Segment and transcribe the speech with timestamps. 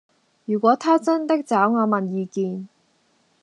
[0.45, 2.67] 如果他真的找我問意見